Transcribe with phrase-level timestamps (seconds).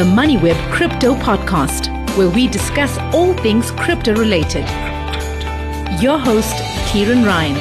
[0.00, 4.66] the MoneyWeb Crypto Podcast, where we discuss all things crypto related.
[6.00, 6.56] Your host,
[6.90, 7.54] Ciaran Ryan.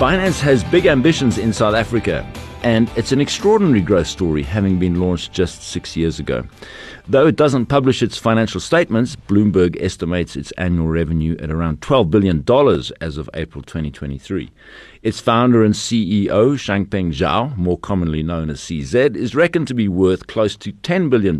[0.00, 2.26] Binance has big ambitions in South Africa,
[2.62, 6.44] and it's an extraordinary growth story, having been launched just six years ago.
[7.06, 12.08] Though it doesn't publish its financial statements, Bloomberg estimates its annual revenue at around $12
[12.08, 12.42] billion
[12.98, 14.50] as of April 2023.
[15.02, 19.86] Its founder and CEO, Changpeng Zhao, more commonly known as CZ, is reckoned to be
[19.86, 21.38] worth close to $10 billion,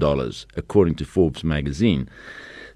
[0.54, 2.10] according to Forbes magazine.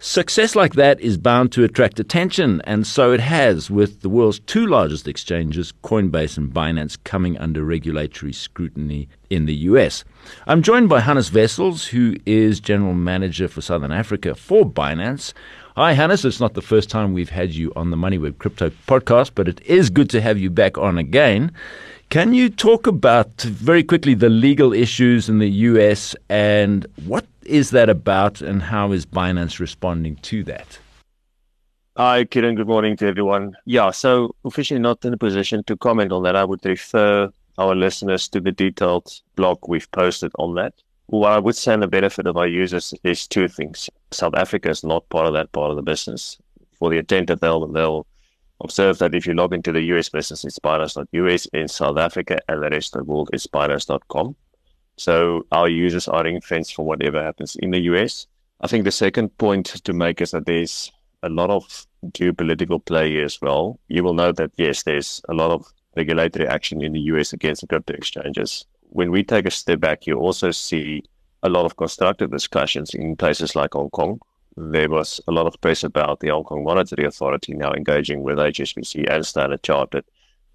[0.00, 4.38] Success like that is bound to attract attention, and so it has, with the world's
[4.38, 10.04] two largest exchanges, Coinbase and Binance, coming under regulatory scrutiny in the US.
[10.46, 15.32] I'm joined by Hannes Wessels, who is General Manager for Southern Africa for Binance.
[15.74, 16.24] Hi, Hannes.
[16.24, 19.60] It's not the first time we've had you on the MoneyWeb Crypto podcast, but it
[19.62, 21.50] is good to have you back on again.
[22.08, 27.70] Can you talk about very quickly the legal issues in the US and what is
[27.70, 30.78] that about and how is Binance responding to that?
[31.96, 32.54] Hi, Ciaran.
[32.54, 33.56] Good morning to everyone.
[33.64, 36.36] Yeah, so officially not in a position to comment on that.
[36.36, 40.74] I would refer our listeners to the detailed blog we've posted on that.
[41.06, 43.90] What I would say in the benefit of our users is two things.
[44.12, 46.38] South Africa is not part of that part of the business.
[46.78, 48.06] For the intent they'll, they'll
[48.60, 51.46] Observe that if you log into the US business, it's Binance.us.
[51.52, 54.34] In South Africa and the rest of the world, it's Binance.com.
[54.98, 58.26] So our users are ring fenced for whatever happens in the US.
[58.60, 63.20] I think the second point to make is that there's a lot of geopolitical play
[63.22, 63.78] as well.
[63.88, 67.60] You will know that, yes, there's a lot of regulatory action in the US against
[67.60, 68.66] the crypto exchanges.
[68.90, 71.04] When we take a step back, you also see
[71.42, 74.20] a lot of constructive discussions in places like Hong Kong,
[74.58, 78.38] there was a lot of press about the Hong Kong Monetary Authority now engaging with
[78.38, 80.04] HSBC and Standard Chartered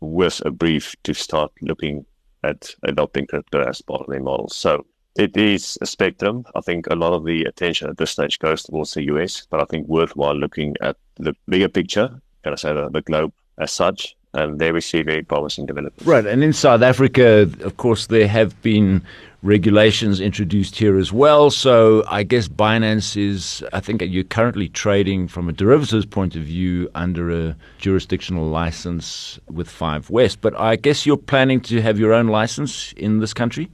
[0.01, 2.05] with a brief to start looking
[2.43, 4.55] at adopting crypto as part of their models.
[4.55, 6.45] So it is a spectrum.
[6.55, 9.61] I think a lot of the attention at this stage goes towards the US, but
[9.61, 12.09] I think worthwhile looking at the bigger picture,
[12.43, 16.05] can I say the, the globe as such, and there they receive very promising developments.
[16.05, 19.03] Right, and in South Africa, of course, there have been
[19.43, 21.51] regulations introduced here as well.
[21.51, 26.43] So I guess Binance is, I think you're currently trading from a derivatives point of
[26.43, 30.39] view under a jurisdictional license with Five West.
[30.41, 33.69] But I guess you're planning to have your own license in this country?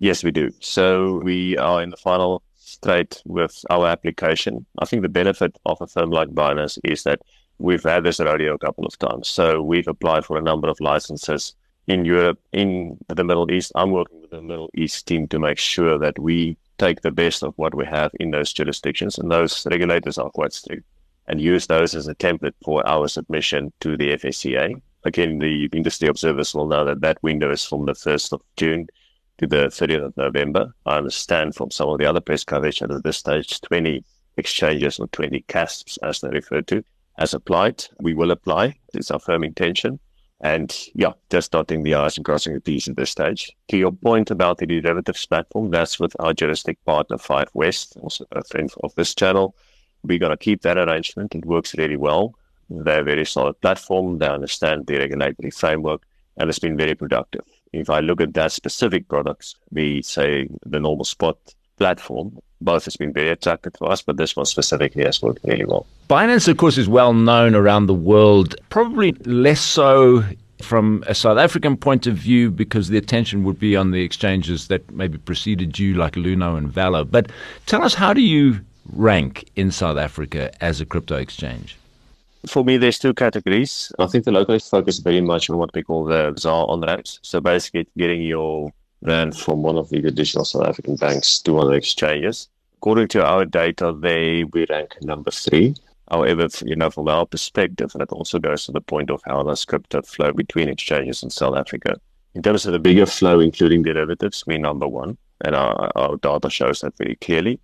[0.00, 0.50] Yes, we do.
[0.58, 4.66] So we are in the final state with our application.
[4.80, 7.20] I think the benefit of a firm like Binance is that
[7.58, 9.28] we've had this rodeo a couple of times.
[9.28, 11.54] So we've applied for a number of licenses
[11.86, 13.72] in Europe, in the Middle East.
[13.74, 17.42] I'm working with the Middle East team to make sure that we take the best
[17.42, 20.84] of what we have in those jurisdictions, and those regulators are quite strict,
[21.26, 24.80] and use those as a template for our submission to the FSCA.
[25.04, 28.86] Again, the industry observers will know that that window is from the 1st of June
[29.38, 30.72] to the 30th of November.
[30.86, 34.04] I understand from some of the other press coverage that at this stage, 20
[34.36, 36.84] exchanges or 20 CASPs, as they refer to,
[37.18, 37.84] has applied.
[38.00, 38.76] We will apply.
[38.94, 39.98] It's our firm intention.
[40.42, 43.52] And yeah, just dotting the I's and crossing the T's at this stage.
[43.68, 48.26] To your point about the derivatives platform, that's with our juristic partner, Five West, also
[48.32, 49.54] a friend of this channel.
[50.02, 51.36] We're going to keep that arrangement.
[51.36, 52.34] It works really well.
[52.68, 54.18] They're a very solid platform.
[54.18, 56.02] They understand the regulatory framework,
[56.36, 57.44] and it's been very productive.
[57.72, 61.38] If I look at that specific products, we say the normal spot
[61.78, 65.64] platform, both has been very attractive to us, but this one specifically has worked really
[65.64, 65.86] well.
[66.08, 70.24] Binance, of course, is well known around the world, probably less so
[70.62, 74.68] from a South African point of view because the attention would be on the exchanges
[74.68, 77.10] that maybe preceded you, like Luno and VALR.
[77.10, 77.30] But
[77.66, 78.60] tell us, how do you
[78.92, 81.76] rank in South Africa as a crypto exchange?
[82.46, 83.92] For me, there's two categories.
[83.98, 87.20] I think the localists focus very much on what we call the ZAR on ramps.
[87.22, 88.72] So basically, getting your
[89.02, 92.48] rand from one of the traditional South African banks to the exchanges.
[92.76, 95.74] According to our data, they we rank number three.
[96.10, 99.42] However, you know, from our perspective, and it also goes to the point of how
[99.42, 101.96] does crypto flow between exchanges in South Africa.
[102.34, 106.50] In terms of the bigger flow, including derivatives, we're number one, and our, our data
[106.50, 107.60] shows that very clearly.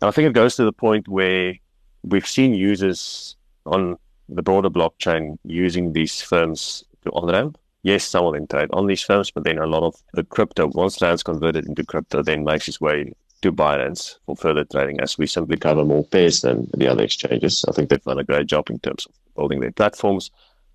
[0.00, 1.54] And I think it goes to the point where
[2.02, 3.96] we've seen users on
[4.28, 8.86] the broader blockchain using these firms to on ramp yes, some of them trade on
[8.86, 12.42] these firms, but then a lot of the crypto, once that's converted into crypto, then
[12.42, 13.12] makes its way
[13.42, 17.64] to Binance for further trading as we simply cover more pairs than the other exchanges.
[17.68, 20.32] I think they've done a great job in terms of building their platforms,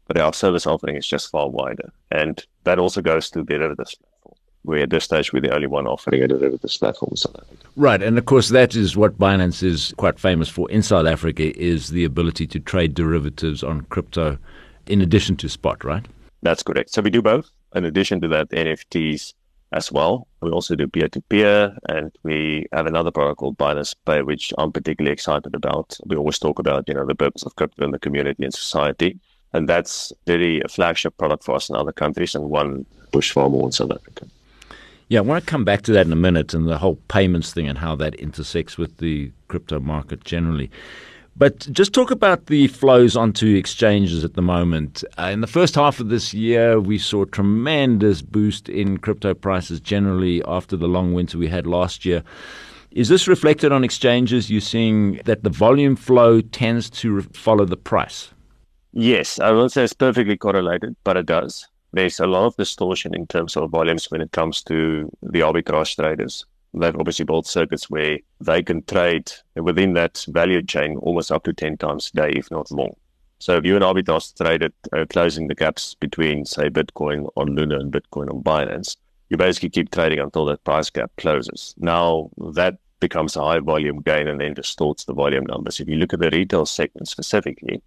[0.07, 1.91] but our service offering is just far wider.
[2.11, 4.37] And that also goes to the derivatives platform.
[4.63, 7.67] We're at this stage, we're the only one offering a derivatives platform in South Africa.
[7.75, 8.01] Right.
[8.01, 11.89] And of course, that is what Binance is quite famous for in South Africa is
[11.89, 14.37] the ability to trade derivatives on crypto
[14.87, 16.05] in addition to spot, right?
[16.41, 16.91] That's correct.
[16.91, 17.49] So we do both.
[17.75, 19.33] In addition to that, NFTs
[19.71, 20.27] as well.
[20.41, 24.53] We also do peer to peer, and we have another product called Binance Pay, which
[24.57, 25.97] I'm particularly excited about.
[26.05, 29.19] We always talk about, you know, the purpose of crypto in the community and society.
[29.53, 33.49] And that's really a flagship product for us in other countries and one push far
[33.49, 34.25] more in South Africa.
[35.09, 37.53] Yeah, I want to come back to that in a minute and the whole payments
[37.53, 40.71] thing and how that intersects with the crypto market generally.
[41.35, 45.03] But just talk about the flows onto exchanges at the moment.
[45.17, 49.33] Uh, in the first half of this year, we saw a tremendous boost in crypto
[49.33, 52.23] prices generally after the long winter we had last year.
[52.91, 54.51] Is this reflected on exchanges?
[54.51, 58.31] You're seeing that the volume flow tends to re- follow the price?
[58.91, 63.13] Yes, I won't say it's perfectly correlated, but it does there's a lot of distortion
[63.13, 66.45] in terms of volumes when it comes to the arbitrage traders.
[66.73, 71.53] They've obviously built circuits where they can trade within that value chain almost up to
[71.53, 72.95] 10 times a day, if not more.
[73.39, 77.79] So if you're an arbitrage trader uh, closing the gaps between, say, Bitcoin on Luno
[77.79, 78.95] and Bitcoin on Binance,
[79.29, 81.73] you basically keep trading until that price gap closes.
[81.77, 85.79] Now that becomes a high volume gain and then distorts the volume numbers.
[85.79, 87.81] If you look at the retail segment specifically,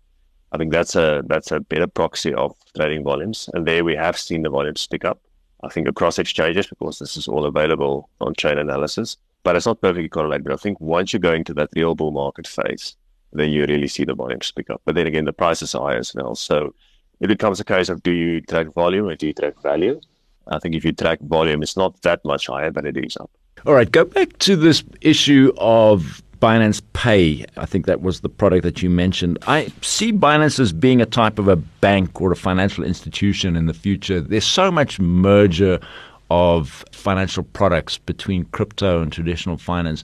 [0.53, 4.19] I think that's a that's a better proxy of trading volumes, and there we have
[4.19, 5.21] seen the volumes pick up.
[5.65, 9.81] I think across exchanges because this is all available on chain analysis, but it's not
[9.81, 10.45] perfectly correlated.
[10.45, 12.97] But I think once you go into that real bull market phase,
[13.33, 14.83] then you really see the volumes pick up.
[14.85, 16.35] But then again, the prices are high as well.
[16.35, 16.75] So
[17.21, 20.01] it becomes a case of do you track volume or do you track value?
[20.49, 23.31] I think if you track volume, it's not that much higher, but it is up.
[23.67, 27.47] All right, go back to this issue of Binance Pay.
[27.57, 29.39] I think that was the product that you mentioned.
[29.47, 33.65] I see Binance as being a type of a bank or a financial institution in
[33.65, 34.21] the future.
[34.21, 35.81] There's so much merger
[36.31, 40.03] of financial products between crypto and traditional finance.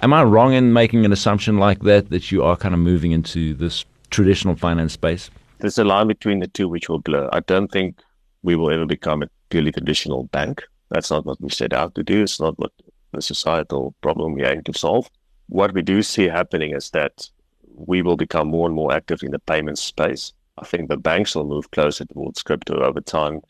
[0.00, 3.12] Am I wrong in making an assumption like that, that you are kind of moving
[3.12, 5.28] into this traditional finance space?
[5.58, 7.28] There's a line between the two which will blur.
[7.34, 8.00] I don't think
[8.42, 10.62] we will ever become a purely traditional bank.
[10.88, 12.22] That's not what we set out to do.
[12.22, 12.72] It's not what
[13.12, 15.10] the societal problem we aim to solve
[15.48, 17.28] what we do see happening is that
[17.74, 20.32] we will become more and more active in the payments space.
[20.58, 23.40] I think the banks will move closer towards crypto over time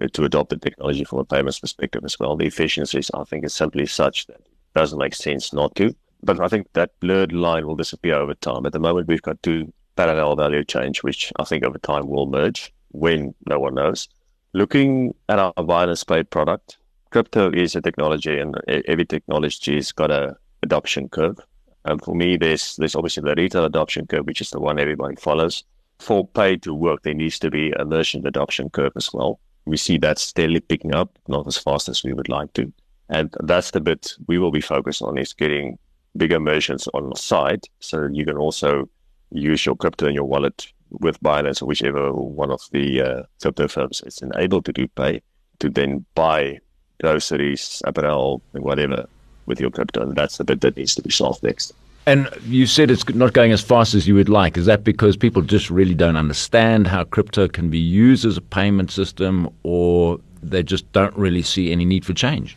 [0.00, 2.36] uh, to adopt the technology from a payments perspective as well.
[2.36, 5.94] The efficiencies, I think, is simply such that it doesn't make sense not to.
[6.22, 8.64] But I think that blurred line will disappear over time.
[8.64, 12.26] At the moment, we've got two parallel value chains, which I think over time will
[12.26, 14.08] merge when no one knows.
[14.54, 16.78] Looking at our Binance Pay product,
[17.10, 21.38] crypto is a technology and every technology has got a adoption curve.
[21.84, 25.16] And for me, there's there's obviously the retail adoption curve, which is the one everybody
[25.16, 25.62] follows.
[26.00, 29.38] For pay to work, there needs to be a merchant adoption curve as well.
[29.66, 32.72] We see that steadily picking up, not as fast as we would like to.
[33.08, 35.78] And that's the bit we will be focused on is getting
[36.16, 38.88] bigger merchants on site so you can also
[39.30, 43.68] use your crypto in your wallet with Binance or whichever one of the uh, crypto
[43.68, 45.20] firms is enabled to do pay
[45.58, 46.58] to then buy
[47.00, 49.06] groceries, apparel, whatever
[49.46, 50.02] with your crypto.
[50.02, 51.72] And that's the bit that needs to be solved next.
[52.06, 54.58] And you said it's not going as fast as you would like.
[54.58, 58.42] Is that because people just really don't understand how crypto can be used as a
[58.42, 62.56] payment system, or they just don't really see any need for change?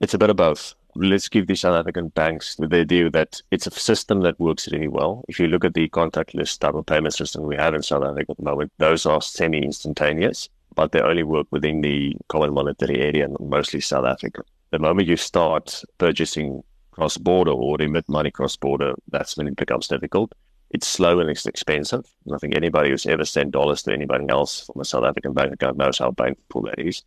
[0.00, 0.74] It's a bit of both.
[0.94, 4.88] Let's give the South African banks the idea that it's a system that works really
[4.88, 5.24] well.
[5.28, 8.30] If you look at the contactless type of payment system we have in South Africa
[8.30, 13.00] at the moment, those are semi instantaneous, but they only work within the common monetary
[13.00, 18.30] area and mostly South Africa the moment you start purchasing cross border or remit money
[18.30, 20.32] cross border, that's when it becomes difficult.
[20.70, 22.04] It's slow and it's expensive.
[22.24, 25.32] And I think anybody who's ever sent dollars to anybody else from a South African
[25.32, 27.02] bank account knows how painful that is.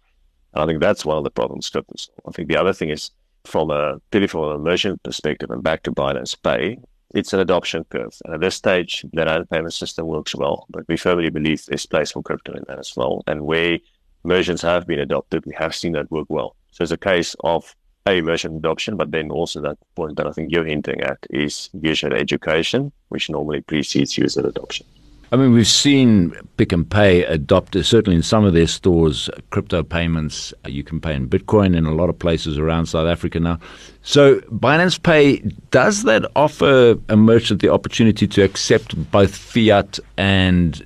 [0.54, 1.72] And I think that's one of the problems.
[1.76, 3.12] I think the other thing is
[3.46, 6.80] from a purely from a merchant perspective and back to Binance Pay,
[7.14, 8.16] it's an adoption curve.
[8.26, 11.86] And at this stage, the own payment system works well, but we firmly believe there's
[11.86, 13.24] place for crypto in that as well.
[13.28, 13.80] And where
[14.24, 16.56] merchants have been adopted, we have seen that work well.
[16.72, 17.76] So it's a case of
[18.08, 21.70] a merchant adoption, but then also that point that I think you're hinting at is
[21.82, 24.86] user education, which normally precedes user adoption.
[25.32, 29.84] I mean, we've seen Pick n Pay adopt, certainly in some of their stores, crypto
[29.84, 30.56] payments.
[30.66, 33.60] Uh, you can pay in Bitcoin in a lot of places around South Africa now.
[34.02, 35.38] So, Binance Pay,
[35.70, 40.84] does that offer a merchant the opportunity to accept both fiat and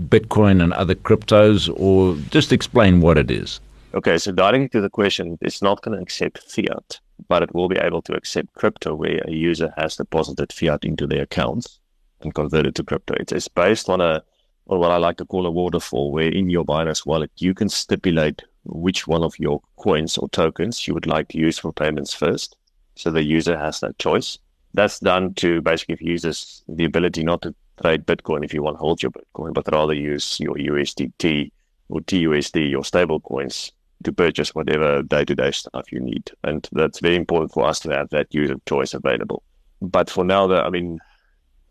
[0.00, 3.58] Bitcoin and other cryptos, or just explain what it is?
[3.94, 7.68] Okay, so diving to the question, it's not going to accept fiat, but it will
[7.68, 11.78] be able to accept crypto where a user has deposited fiat into their accounts
[12.22, 13.14] and converted to crypto.
[13.20, 14.22] It's based on a
[14.68, 17.68] on what I like to call a waterfall, where in your Binance wallet you can
[17.68, 22.14] stipulate which one of your coins or tokens you would like to use for payments
[22.14, 22.56] first.
[22.94, 24.38] So the user has that choice.
[24.72, 28.76] That's done to basically give users the ability not to trade Bitcoin if you want
[28.76, 31.50] to hold your Bitcoin, but rather use your USDT
[31.90, 36.30] or TUSD, your stable coins to purchase whatever day to day stuff you need.
[36.44, 39.42] And that's very important for us to have that user choice available.
[39.80, 41.00] But for now, the, I mean,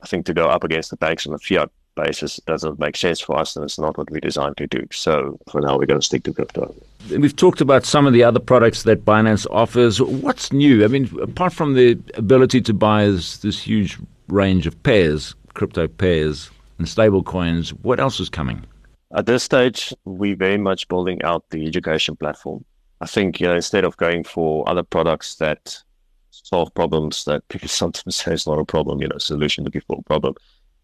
[0.01, 3.19] I think to go up against the banks on a fiat basis doesn't make sense
[3.19, 4.87] for us and it's not what we designed to do.
[4.91, 6.73] So for now, we're going to stick to crypto.
[7.09, 10.01] We've talked about some of the other products that Binance offers.
[10.01, 10.83] What's new?
[10.83, 13.97] I mean, apart from the ability to buy this, this huge
[14.27, 18.65] range of pairs, crypto pairs and stable coins, what else is coming?
[19.13, 22.63] At this stage, we're very much building out the education platform.
[23.01, 25.77] I think you know, instead of going for other products that
[26.29, 29.97] solve problems that people sometimes say is not a problem, you know, solution looking for
[29.99, 30.35] a problem,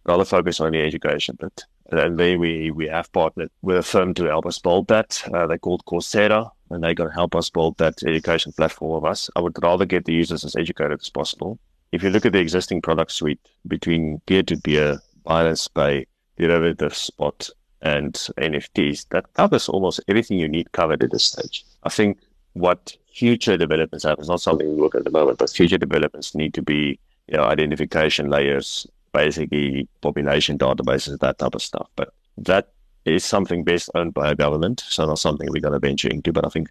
[0.06, 1.64] rather focus on the education bit.
[1.90, 5.24] And then we, we have partnered with a firm to help us build that.
[5.34, 9.06] Uh, they're called Coursera, and they're going to help us build that education platform of
[9.06, 9.30] us.
[9.38, 11.60] I would rather get the users as educated as possible.
[11.94, 16.08] If you look at the existing product suite between peer-to-peer, Binance Pay,
[16.38, 17.50] derivative spot,
[17.82, 21.66] and NFTs, that covers almost everything you need covered at this stage.
[21.84, 22.20] I think
[22.54, 26.36] what future developments have is not something we work at the moment, but future developments
[26.36, 31.88] need to be, you know, identification layers, basically population databases, that type of stuff.
[31.96, 32.70] But that
[33.06, 36.34] is something best owned by a government, so not something we're going to venture into.
[36.34, 36.70] But I think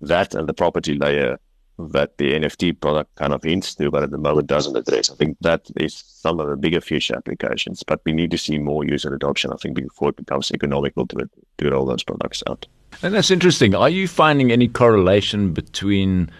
[0.00, 1.38] that and the property layer
[1.78, 5.10] that the NFT product kind of hints to, but at the moment doesn't address.
[5.10, 8.58] I think that is some of the bigger future applications, but we need to see
[8.58, 12.66] more user adoption, I think, before it becomes economical to, to roll those products out.
[13.02, 13.74] And that's interesting.
[13.74, 16.30] Are you finding any correlation between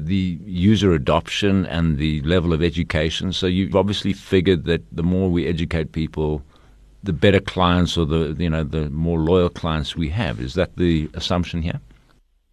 [0.00, 3.32] the user adoption and the level of education?
[3.32, 6.42] So you've obviously figured that the more we educate people,
[7.02, 10.40] the better clients or the you know the more loyal clients we have.
[10.40, 11.80] Is that the assumption here?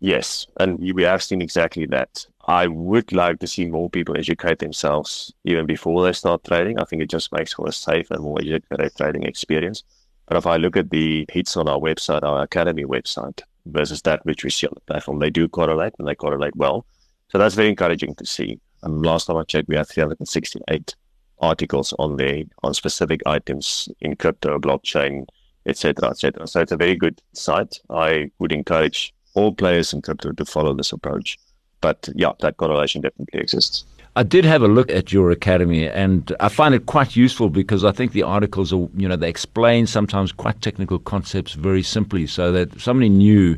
[0.06, 2.28] Yes, and we have seen exactly that.
[2.46, 6.78] I would like to see more people educate themselves even before they start trading.
[6.78, 9.82] I think it just makes for a safe and more educated trading experience.
[10.28, 14.24] But if I look at the hits on our website, our academy website, versus that
[14.28, 16.86] which we see on the platform, they do correlate and they correlate well.
[17.30, 18.60] So that's very encouraging to see.
[18.84, 20.96] And last time I checked, we had 368
[21.40, 25.26] articles on there on specific items in crypto, blockchain,
[25.66, 26.46] etc., etc.
[26.46, 27.80] So it's a very good site.
[27.90, 31.38] I would encourage all players in crypto to follow this approach.
[31.82, 33.86] But yeah, that correlation definitely exists.
[34.18, 37.84] I did have a look at your academy, and I find it quite useful because
[37.84, 42.26] I think the articles are, you know, they explain sometimes quite technical concepts very simply,
[42.26, 43.58] so that somebody new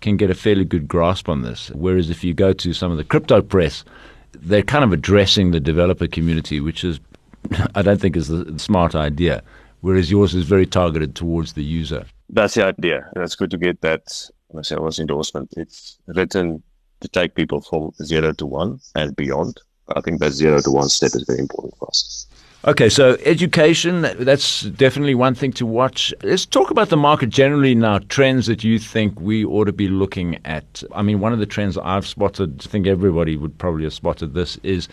[0.00, 1.70] can get a fairly good grasp on this.
[1.74, 3.84] Whereas if you go to some of the crypto press,
[4.32, 6.98] they're kind of addressing the developer community, which is,
[7.74, 9.42] I don't think, is the smart idea.
[9.82, 12.06] Whereas yours is very targeted towards the user.
[12.30, 16.62] That's the idea, That's good to get that when I say endorsement, it's written
[17.00, 19.60] to take people from zero to one and beyond.
[19.96, 22.26] I think that zero to one step is very important for us.
[22.66, 26.12] Okay, so education, that's definitely one thing to watch.
[26.22, 29.88] Let's talk about the market generally now, trends that you think we ought to be
[29.88, 30.84] looking at.
[30.94, 34.34] I mean, one of the trends I've spotted, I think everybody would probably have spotted
[34.34, 34.88] this, is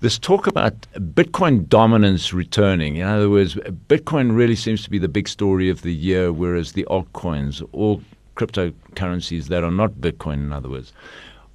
[0.00, 2.96] this talk about Bitcoin dominance returning.
[2.96, 6.72] In other words, Bitcoin really seems to be the big story of the year, whereas
[6.72, 8.02] the altcoins, all
[8.38, 10.92] cryptocurrencies that are not Bitcoin, in other words,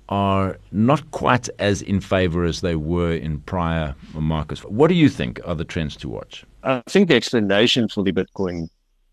[0.10, 4.64] are not quite as in favor as they were in prior markets.
[4.66, 6.46] What do you think are the trends to watch?
[6.64, 8.70] I think the explanation for the Bitcoin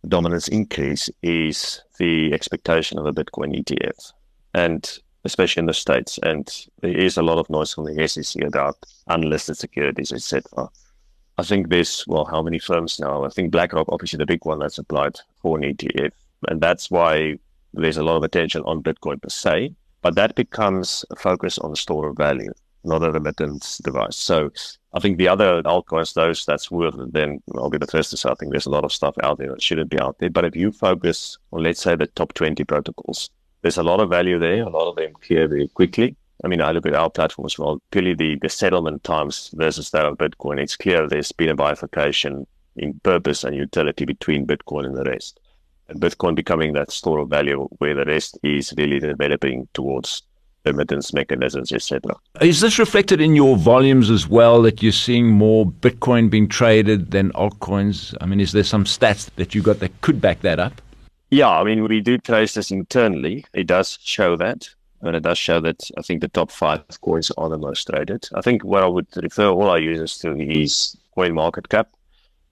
[0.08, 4.12] dominance increase is the expectation of a Bitcoin ETF,
[4.54, 6.18] and especially in the States.
[6.22, 6.50] And
[6.80, 10.68] there is a lot of noise from the SEC about unlisted securities, etc.
[11.38, 13.24] I think this, well, how many firms now?
[13.24, 16.12] I think BlackRock, obviously the big one that's applied for an ETF.
[16.48, 17.38] And that's why
[17.72, 21.74] there's a lot of attention on Bitcoin per se, but that becomes a focus on
[21.76, 22.52] store of value,
[22.84, 24.16] not a remittance device.
[24.16, 24.50] So
[24.92, 28.16] I think the other altcoins, those that's worth it, then I'll be the first to
[28.16, 30.30] say I think there's a lot of stuff out there that shouldn't be out there.
[30.30, 33.30] But if you focus on, let's say, the top 20 protocols,
[33.62, 34.62] there's a lot of value there.
[34.62, 36.16] A lot of them clear very quickly.
[36.42, 37.82] I mean, I look at our platform as well.
[37.90, 42.46] Purely the, the settlement times versus that of Bitcoin, it's clear there's been a bifurcation
[42.76, 45.39] in purpose and utility between Bitcoin and the rest.
[45.94, 50.22] Bitcoin becoming that store of value where the rest is really developing towards
[50.64, 52.14] remittance mechanisms, etc.
[52.40, 57.10] Is this reflected in your volumes as well that you're seeing more Bitcoin being traded
[57.10, 58.14] than altcoins?
[58.20, 60.80] I mean, is there some stats that you got that could back that up?
[61.30, 63.44] Yeah, I mean, we do trace this internally.
[63.54, 64.68] It does show that.
[65.02, 68.28] And it does show that I think the top five coins are the most traded.
[68.34, 71.88] I think what I would refer all our users to is coin market cap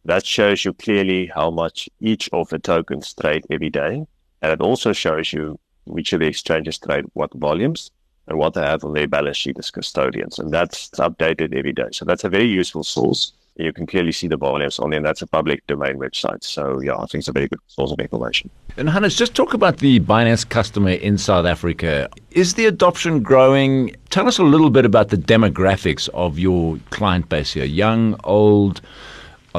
[0.04, 4.06] that shows you clearly how much each of the tokens trade every day.
[4.42, 7.90] And it also shows you which of the exchanges trade what volumes
[8.26, 10.38] and what they have on their balance sheet as custodians.
[10.38, 11.88] And that's updated every day.
[11.92, 13.32] So that's a very useful source.
[13.56, 16.44] You can clearly see the volumes on there, and that's a public domain website.
[16.44, 18.50] So, yeah, I think it's a very good source of information.
[18.76, 22.08] And Hannes, just talk about the Binance customer in South Africa.
[22.30, 23.96] Is the adoption growing?
[24.10, 28.80] Tell us a little bit about the demographics of your client base here young, old,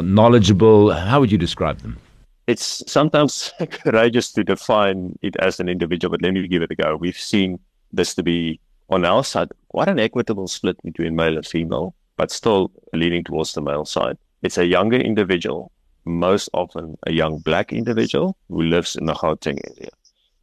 [0.01, 0.91] knowledgeable.
[0.91, 1.97] How would you describe them?
[2.47, 6.75] It's sometimes courageous to define it as an individual, but let me give it a
[6.75, 6.95] go.
[6.95, 7.59] We've seen
[7.91, 12.31] this to be on our side quite an equitable split between male and female but
[12.31, 14.17] still leaning towards the male side.
[14.41, 15.71] It's a younger individual,
[16.03, 19.89] most often a young black individual who lives in the Gauteng area.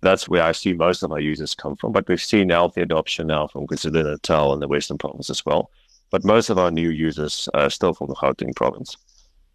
[0.00, 1.92] That's where I see most of our users come from.
[1.92, 5.70] But we've seen healthy adoption now from KwaZulu-Natal and the Western Province as well.
[6.10, 8.96] But most of our new users are still from the Gauteng province.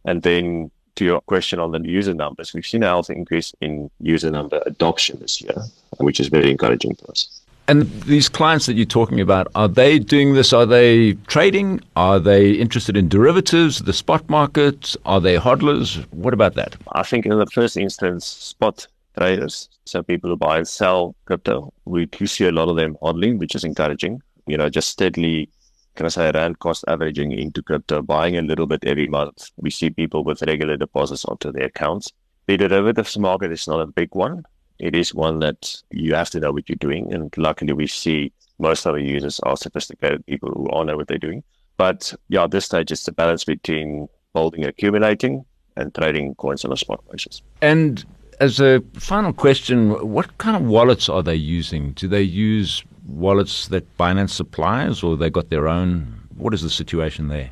[0.05, 3.89] And then to your question on the user numbers, we've seen a healthy increase in
[3.99, 5.55] user number adoption this year,
[5.99, 7.41] which is very encouraging to us.
[7.67, 10.51] And these clients that you're talking about, are they doing this?
[10.51, 11.79] Are they trading?
[11.95, 14.95] Are they interested in derivatives, the spot market?
[15.05, 16.05] Are they hodlers?
[16.11, 16.75] What about that?
[16.93, 21.71] I think in the first instance, spot traders, so people who buy and sell crypto,
[21.85, 24.21] we do see a lot of them hodling, which is encouraging.
[24.47, 25.47] You know, just steadily,
[25.95, 29.49] can I say, rand cost averaging into crypto, buying a little bit every month.
[29.57, 32.11] We see people with regular deposits onto their accounts.
[32.47, 34.43] The derivatives market is not a big one
[34.81, 37.13] it is one that you have to know what you're doing.
[37.13, 41.07] And luckily, we see most of our users are sophisticated people who all know what
[41.07, 41.43] they're doing.
[41.77, 45.45] But yeah, at this stage, it's the balance between holding, accumulating,
[45.77, 47.43] and trading coins on a spot basis.
[47.61, 48.03] And
[48.39, 51.91] as a final question, what kind of wallets are they using?
[51.91, 56.27] Do they use wallets that Binance supplies, or they got their own?
[56.37, 57.51] What is the situation there?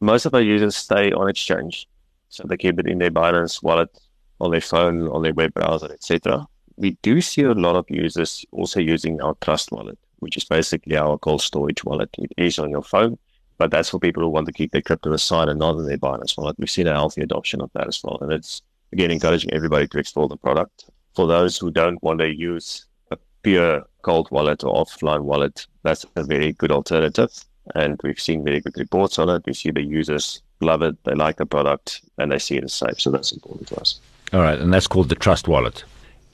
[0.00, 1.88] Most of our users stay on exchange,
[2.28, 3.90] so they keep it in their Binance wallet,
[4.40, 6.46] on their phone, on their web browser, etc
[6.76, 10.96] we do see a lot of users also using our Trust Wallet, which is basically
[10.96, 12.10] our cold storage wallet.
[12.18, 13.18] It is on your phone,
[13.58, 15.98] but that's for people who want to keep their crypto aside and not in their
[15.98, 16.56] Binance wallet.
[16.58, 18.18] We've seen a healthy adoption of that as well.
[18.20, 20.90] And it's, again, encouraging everybody to explore the product.
[21.14, 22.84] For those who don't want to use
[23.46, 27.30] pure cold wallet or offline wallet, that's a very good alternative.
[27.76, 29.44] And we've seen very good reports on it.
[29.46, 32.72] We see the users love it, they like the product, and they see it as
[32.72, 33.00] safe.
[33.00, 34.00] So that's important to us.
[34.32, 34.58] All right.
[34.58, 35.84] And that's called the Trust Wallet.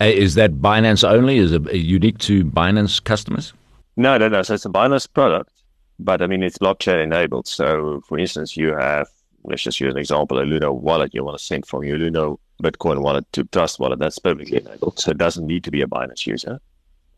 [0.01, 1.37] Uh, is that Binance only?
[1.37, 3.53] Is it unique to Binance customers?
[3.97, 4.43] No, no, no.
[4.43, 5.53] So it's a Binance product,
[5.99, 7.47] but I mean, it's blockchain enabled.
[7.47, 9.07] So for instance, you have,
[9.45, 12.39] let's just use an example, a Luno wallet you want to send from your Luno
[12.63, 13.99] Bitcoin wallet to Trust wallet.
[13.99, 14.99] That's publicly enabled.
[14.99, 16.59] So it doesn't need to be a Binance user,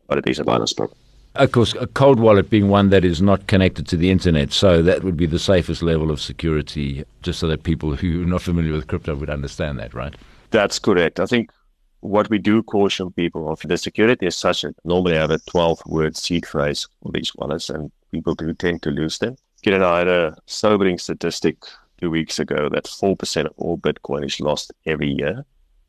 [0.07, 0.99] but it is a Binance product.
[1.35, 4.53] Of course, a cold wallet being one that is not connected to the internet.
[4.53, 8.25] So that would be the safest level of security, just so that people who are
[8.25, 10.15] not familiar with crypto would understand that, right?
[10.51, 11.19] That's correct.
[11.19, 11.51] I think
[11.99, 15.39] what we do caution people of the security is such that normally I have a
[15.39, 19.35] 12 word seed phrase for these wallets and people do tend to lose them.
[19.63, 21.57] Get an I had a sobering statistic
[21.99, 25.43] two weeks ago that 4% of all Bitcoin is lost every year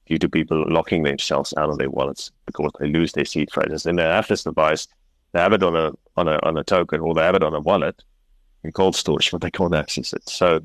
[0.07, 3.87] due to people locking themselves out of their wallets because they lose their seed phrases.
[3.87, 4.89] And they have this device,
[5.33, 7.55] they have it on a, on a, on a token or they have it on
[7.55, 8.03] a wallet
[8.65, 10.29] in cold storage, but they can't access it.
[10.29, 10.61] So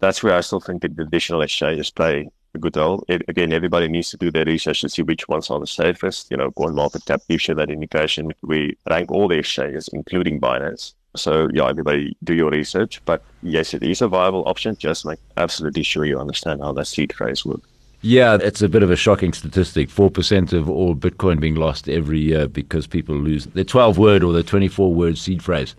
[0.00, 3.04] that's where I still think that the additional exchanges play a good role.
[3.08, 6.30] It, again, everybody needs to do their research to see which ones are the safest.
[6.30, 8.32] You know, CoinMarketCap gives you that indication.
[8.42, 10.94] We rank all the exchanges, including Binance.
[11.14, 13.00] So yeah, everybody do your research.
[13.04, 14.76] But yes, it is a viable option.
[14.76, 17.68] Just make absolutely sure you understand how that seed phrase works.
[18.06, 19.88] Yeah, it's a bit of a shocking statistic.
[19.88, 24.32] 4% of all Bitcoin being lost every year because people lose their 12 word or
[24.32, 25.74] their 24 word seed phrase.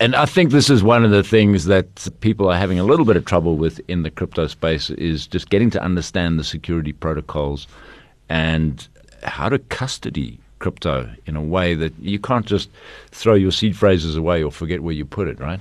[0.00, 3.04] And I think this is one of the things that people are having a little
[3.04, 6.94] bit of trouble with in the crypto space is just getting to understand the security
[6.94, 7.66] protocols
[8.30, 8.88] and
[9.22, 12.70] how to custody crypto in a way that you can't just
[13.10, 15.60] throw your seed phrases away or forget where you put it, right?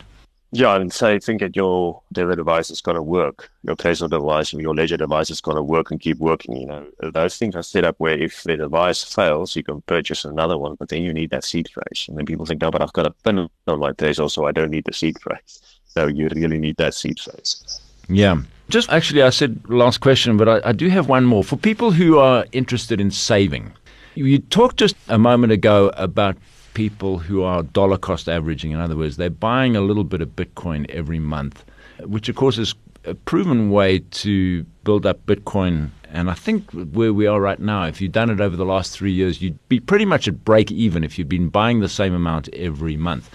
[0.52, 4.54] Yeah, and say think that your debit device is going to work, your personal device
[4.54, 6.56] and your Ledger device is going to work and keep working.
[6.56, 10.24] You know, those things are set up where if the device fails, you can purchase
[10.24, 12.06] another one, but then you need that seed phrase.
[12.08, 14.54] And then people think, no, but I've got a pin on my Trezor, so I
[14.54, 15.62] don't need the seed phrase.
[15.88, 17.82] So you really need that seed phrase.
[18.08, 18.42] Yeah.
[18.70, 21.44] Just actually, I said last question, but I, I do have one more.
[21.44, 23.74] For people who are interested in saving,
[24.16, 26.38] you talked just a moment ago about
[26.78, 28.70] people who are dollar cost averaging.
[28.70, 31.66] In other words, they're buying a little bit of Bitcoin every month,
[32.02, 35.90] which of course is a proven way to build up Bitcoin.
[36.12, 38.92] And I think where we are right now, if you'd done it over the last
[38.92, 42.14] three years, you'd be pretty much at break even if you'd been buying the same
[42.14, 43.28] amount every month.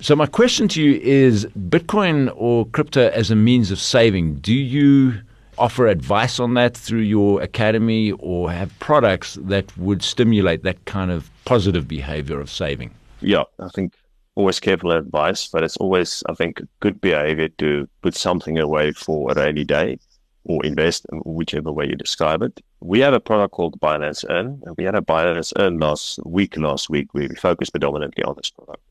[0.00, 4.52] So, my question to you is Bitcoin or crypto as a means of saving, do
[4.52, 5.22] you
[5.58, 11.10] offer advice on that through your academy or have products that would stimulate that kind
[11.10, 12.90] of positive behavior of saving?
[13.20, 13.94] Yeah, I think
[14.34, 19.30] always careful advice, but it's always, I think, good behavior to put something away for
[19.30, 19.98] a rainy day
[20.44, 22.60] or invest whichever way you describe it.
[22.80, 26.56] We have a product called Binance Earn, and we had a Binance Earn last week.
[26.56, 28.82] Last week, we focused predominantly on this product.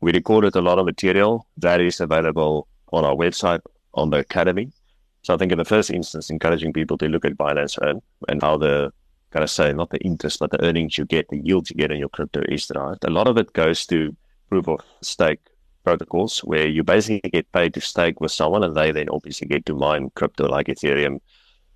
[0.00, 3.60] We recorded a lot of material that is available on our website
[3.94, 4.70] on the academy.
[5.22, 8.40] So I think in the first instance, encouraging people to look at Binance Earn and
[8.42, 8.92] how the
[9.30, 11.92] kind of say not the interest, but the earnings you get, the yield you get
[11.92, 13.04] in your crypto is derived.
[13.04, 14.16] A lot of it goes to
[14.48, 15.40] proof of stake
[15.84, 19.66] protocols where you basically get paid to stake with someone and they then obviously get
[19.66, 21.20] to mine crypto like Ethereum,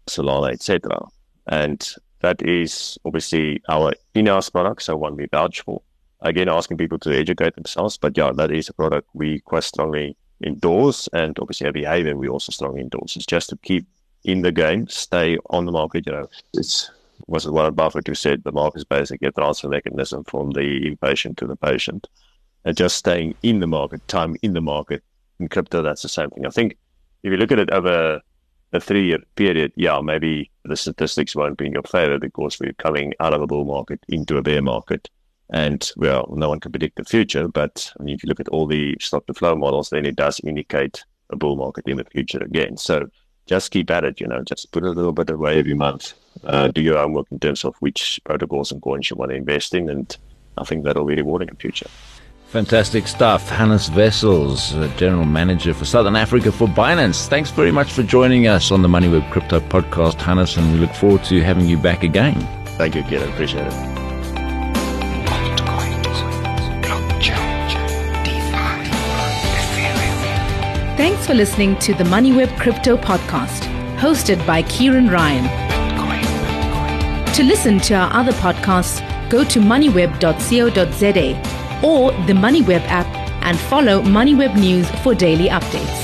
[0.07, 0.99] Solana, etc.
[1.47, 1.87] And
[2.21, 5.83] that is obviously our in-house product, so one we vouch for.
[6.21, 10.17] Again, asking people to educate themselves, but yeah, that is a product we quite strongly
[10.45, 13.17] endorse, and obviously a behavior we also strongly endorse.
[13.17, 13.87] It's just to keep
[14.25, 16.07] in the game, stay on the market.
[16.07, 16.91] You know, it's
[17.27, 20.87] was it Warren Buffett who said the market is basically a transfer mechanism from the
[20.87, 22.09] impatient to the patient
[22.65, 25.03] and just staying in the market, time in the market.
[25.39, 26.47] In crypto, that's the same thing.
[26.47, 26.77] I think
[27.23, 28.21] if you look at it over
[28.73, 32.73] a three year period, yeah, maybe the statistics won't be in your favor because we're
[32.75, 35.09] coming out of a bull market into a bear market.
[35.51, 38.49] And well, no one can predict the future, but I mean, if you look at
[38.49, 42.05] all the stock to flow models, then it does indicate a bull market in the
[42.05, 42.77] future again.
[42.77, 43.09] So
[43.47, 46.15] just keep at it, you know, just put a little bit away every month.
[46.45, 49.75] Uh, do your homework in terms of which protocols and coins you want to invest
[49.75, 49.91] in.
[49.91, 50.17] And
[50.57, 51.89] I think that'll be rewarding in the future.
[52.47, 53.49] Fantastic stuff.
[53.49, 57.27] Hannes Wessels, General Manager for Southern Africa for Binance.
[57.27, 60.93] Thanks very much for joining us on the MoneyWeb Crypto Podcast, Hannes, and we look
[60.95, 62.39] forward to having you back again.
[62.77, 63.31] Thank you, Ciaran.
[63.31, 63.92] Appreciate it.
[71.03, 73.63] Thanks for listening to the MoneyWeb Crypto Podcast,
[73.97, 75.43] hosted by Ciaran Ryan.
[77.35, 81.27] To listen to our other podcasts, go to moneyweb.co.za
[81.85, 83.09] or the MoneyWeb app
[83.43, 86.02] and follow MoneyWeb News for daily updates.